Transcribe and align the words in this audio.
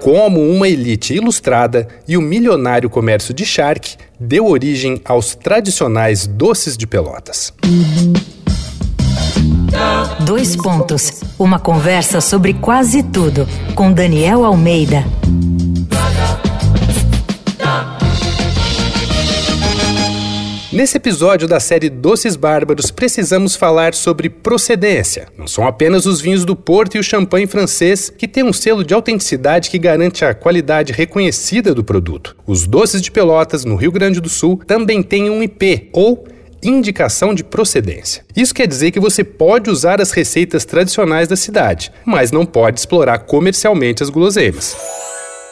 como 0.00 0.40
uma 0.40 0.68
elite 0.68 1.14
ilustrada 1.14 1.86
e 2.08 2.16
o 2.16 2.22
milionário 2.22 2.88
comércio 2.88 3.32
de 3.34 3.44
charque 3.44 3.96
deu 4.18 4.46
origem 4.46 5.00
aos 5.04 5.34
tradicionais 5.34 6.26
doces 6.26 6.76
de 6.76 6.86
pelotas. 6.86 7.52
Dois 10.24 10.56
pontos. 10.56 11.22
Uma 11.38 11.58
conversa 11.58 12.20
sobre 12.20 12.54
quase 12.54 13.02
tudo 13.02 13.46
com 13.74 13.92
Daniel 13.92 14.44
Almeida. 14.44 15.04
Nesse 20.80 20.96
episódio 20.96 21.46
da 21.46 21.60
série 21.60 21.90
Doces 21.90 22.36
Bárbaros, 22.36 22.90
precisamos 22.90 23.54
falar 23.54 23.92
sobre 23.92 24.30
procedência. 24.30 25.28
Não 25.36 25.46
são 25.46 25.66
apenas 25.66 26.06
os 26.06 26.22
vinhos 26.22 26.42
do 26.42 26.56
Porto 26.56 26.94
e 26.94 26.98
o 26.98 27.04
champanhe 27.04 27.46
francês 27.46 28.08
que 28.08 28.26
têm 28.26 28.44
um 28.44 28.50
selo 28.50 28.82
de 28.82 28.94
autenticidade 28.94 29.68
que 29.68 29.78
garante 29.78 30.24
a 30.24 30.32
qualidade 30.32 30.94
reconhecida 30.94 31.74
do 31.74 31.84
produto. 31.84 32.34
Os 32.46 32.66
doces 32.66 33.02
de 33.02 33.10
Pelotas, 33.10 33.62
no 33.62 33.76
Rio 33.76 33.92
Grande 33.92 34.22
do 34.22 34.30
Sul, 34.30 34.58
também 34.66 35.02
têm 35.02 35.28
um 35.28 35.42
IP, 35.42 35.90
ou 35.92 36.26
indicação 36.62 37.34
de 37.34 37.44
procedência. 37.44 38.24
Isso 38.34 38.54
quer 38.54 38.66
dizer 38.66 38.90
que 38.90 38.98
você 38.98 39.22
pode 39.22 39.68
usar 39.68 40.00
as 40.00 40.12
receitas 40.12 40.64
tradicionais 40.64 41.28
da 41.28 41.36
cidade, 41.36 41.92
mas 42.06 42.32
não 42.32 42.46
pode 42.46 42.80
explorar 42.80 43.18
comercialmente 43.18 44.02
as 44.02 44.08
guloseimas. 44.08 44.74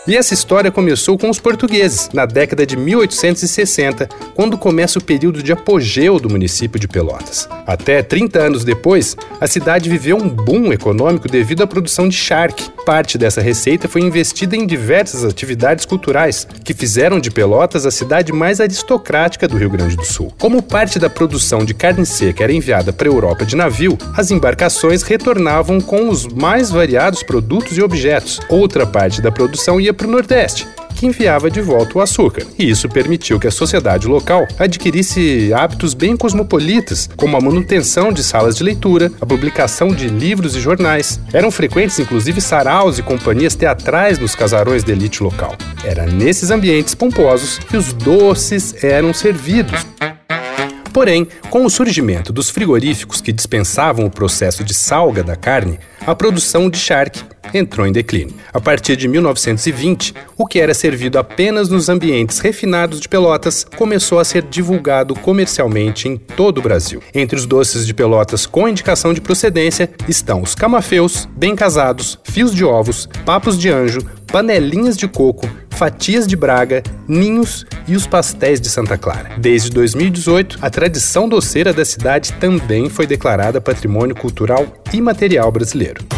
E 0.09 0.17
essa 0.17 0.33
história 0.33 0.71
começou 0.71 1.19
com 1.19 1.29
os 1.29 1.39
portugueses, 1.39 2.09
na 2.15 2.25
década 2.25 2.65
de 2.65 2.79
1860, 2.79 4.09
quando 4.35 4.57
começa 4.57 4.99
o 4.99 5.05
período 5.05 5.43
de 5.43 5.53
apogeu 5.53 6.19
do 6.19 6.31
município 6.31 6.81
de 6.81 6.89
Pelotas. 6.89 7.47
Até 7.67 8.03
30 8.03 8.39
anos 8.39 8.65
depois, 8.65 9.15
a 9.39 9.47
cidade 9.47 9.91
viveu 9.91 10.17
um 10.17 10.27
boom 10.27 10.73
econômico 10.73 11.29
devido 11.29 11.63
à 11.63 11.67
produção 11.67 12.09
de 12.09 12.17
charque. 12.17 12.71
Parte 12.87 13.19
dessa 13.19 13.43
receita 13.43 13.87
foi 13.87 14.01
investida 14.01 14.57
em 14.57 14.67
diversas 14.67 15.27
atividades 15.27 15.85
culturais, 15.85 16.49
que 16.65 16.73
fizeram 16.73 17.21
de 17.21 17.31
Pelotas 17.31 17.85
a 17.85 17.91
cidade 17.91 18.33
mais 18.33 18.63
aristocrática 18.63 19.47
do 19.47 19.59
Rio 19.59 19.69
Grande 19.69 19.95
do 19.95 20.07
Sul. 20.07 20.33
Como 20.39 20.63
parte 20.63 20.99
da 20.99 21.11
produção 21.11 21.67
de 21.67 21.75
carne 21.75 22.07
seca 22.07 22.45
era 22.45 22.53
enviada 22.55 22.95
para 22.95 23.07
a 23.07 23.13
Europa 23.13 23.45
de 23.45 23.55
navio, 23.55 23.99
as 24.17 24.31
embarcações 24.31 25.03
retornavam 25.03 25.83
com 25.83 26.09
os 26.09 26.27
mais 26.27 26.71
variados 26.71 27.23
produtos 27.23 27.77
e 27.77 27.83
objetos. 27.83 28.41
Outra 28.49 28.87
parte 28.87 29.21
da 29.21 29.31
produção 29.31 29.79
ia 29.79 29.98
para 29.99 30.07
o 30.07 30.11
Nordeste, 30.11 30.67
que 30.95 31.07
enviava 31.07 31.51
de 31.51 31.61
volta 31.61 31.99
o 31.99 32.01
açúcar. 32.01 32.47
E 32.59 32.71
isso 32.71 32.89
permitiu 32.89 33.39
que 33.39 33.49
a 33.49 33.51
sociedade 33.51 34.07
local 34.07 34.47
adquirisse 34.59 35.53
hábitos 35.53 35.93
bem 35.93 36.17
cosmopolitas, 36.17 37.11
como 37.17 37.37
a 37.37 37.41
manutenção 37.41 38.13
de 38.13 38.23
salas 38.23 38.57
de 38.57 38.63
leitura, 38.63 39.11
a 39.21 39.27
publicação 39.27 39.89
de 39.89 40.09
livros 40.09 40.57
e 40.57 40.61
jornais. 40.61 41.21
Eram 41.33 41.51
frequentes, 41.51 41.99
inclusive, 41.99 42.41
saraus 42.41 42.99
e 42.99 43.03
companhias 43.03 43.55
teatrais 43.55 44.19
nos 44.19 44.35
casarões 44.35 44.85
de 44.85 44.93
elite 44.93 45.23
local. 45.23 45.57
Era 45.85 46.07
nesses 46.07 46.51
ambientes 46.51 46.95
pomposos 46.95 47.59
que 47.59 47.77
os 47.77 47.93
doces 47.93 48.83
eram 48.83 49.13
servidos. 49.13 49.85
Porém, 50.93 51.29
com 51.51 51.65
o 51.65 51.71
surgimento 51.71 52.33
dos 52.33 52.51
frigoríficos 52.51 53.21
que 53.21 53.33
dispensavam 53.33 54.07
o 54.07 54.11
processo 54.11 54.65
de 54.65 54.75
salga 54.75 55.23
da 55.23 55.37
carne, 55.37 55.79
a 56.07 56.15
produção 56.15 56.71
de 56.71 56.79
charque 56.79 57.23
entrou 57.55 57.87
em 57.87 57.93
declínio. 57.93 58.35
A 58.53 58.61
partir 58.61 58.97
de 58.97 59.09
1920, 59.09 60.15
o 60.37 60.47
que 60.47 60.59
era 60.59 60.75
servido 60.75 61.19
apenas 61.19 61.69
nos 61.69 61.89
ambientes 61.89 62.39
refinados 62.39 63.01
de 63.01 63.09
Pelotas 63.09 63.65
começou 63.77 64.19
a 64.19 64.25
ser 64.25 64.43
divulgado 64.43 65.15
comercialmente 65.15 66.09
em 66.09 66.17
todo 66.17 66.59
o 66.59 66.63
Brasil. 66.63 67.03
Entre 67.15 67.37
os 67.37 67.47
doces 67.47 67.87
de 67.87 67.95
Pelotas 67.95 68.47
com 68.47 68.69
indicação 68.69 69.13
de 69.13 69.21
procedência 69.21 69.91
estão 70.09 70.43
os 70.43 70.55
camafeus, 70.55 71.29
bem 71.37 71.55
casados, 71.55 72.19
fios 72.25 72.55
de 72.55 72.65
ovos, 72.65 73.09
papos 73.25 73.59
de 73.59 73.69
anjo, 73.69 74.01
panelinhas 74.27 74.97
de 74.97 75.09
coco, 75.09 75.49
fatias 75.71 76.27
de 76.27 76.37
Braga, 76.37 76.83
ninhos 77.07 77.65
e 77.87 77.97
os 77.97 78.07
pastéis 78.07 78.61
de 78.61 78.69
Santa 78.69 78.99
Clara. 78.99 79.31
Desde 79.39 79.71
2018, 79.71 80.59
a 80.61 80.69
tradição 80.69 81.29
doceira 81.29 81.73
da 81.73 81.85
cidade 81.85 82.33
também 82.35 82.89
foi 82.89 83.07
declarada 83.07 83.61
Patrimônio 83.61 84.15
Cultural 84.15 84.67
Imaterial 84.93 85.51
Brasileiro. 85.51 86.18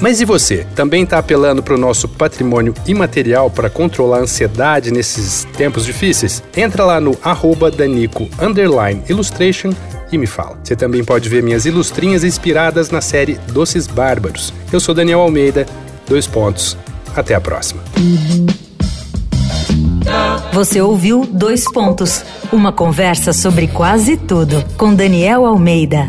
Mas 0.00 0.20
e 0.20 0.24
você? 0.24 0.66
Também 0.74 1.04
está 1.04 1.18
apelando 1.18 1.62
para 1.62 1.74
o 1.74 1.78
nosso 1.78 2.08
patrimônio 2.08 2.74
imaterial 2.86 3.50
para 3.50 3.70
controlar 3.70 4.18
a 4.18 4.22
ansiedade 4.22 4.90
nesses 4.90 5.46
tempos 5.56 5.84
difíceis? 5.84 6.42
Entra 6.56 6.84
lá 6.84 7.00
no 7.00 7.16
arroba 7.22 7.70
Danico 7.70 8.28
Illustration 9.08 9.70
e 10.12 10.18
me 10.18 10.26
fala. 10.26 10.58
Você 10.62 10.76
também 10.76 11.02
pode 11.02 11.28
ver 11.28 11.42
minhas 11.42 11.64
ilustrinhas 11.64 12.24
inspiradas 12.24 12.90
na 12.90 13.00
série 13.00 13.38
Doces 13.52 13.86
Bárbaros. 13.86 14.52
Eu 14.72 14.80
sou 14.80 14.94
Daniel 14.94 15.20
Almeida, 15.20 15.66
dois 16.06 16.26
pontos. 16.26 16.76
Até 17.14 17.34
a 17.34 17.40
próxima. 17.40 17.82
Você 20.52 20.80
ouviu 20.80 21.26
Dois 21.26 21.64
Pontos 21.72 22.24
uma 22.52 22.72
conversa 22.72 23.32
sobre 23.32 23.66
quase 23.68 24.16
tudo 24.16 24.64
com 24.76 24.94
Daniel 24.94 25.44
Almeida. 25.44 26.06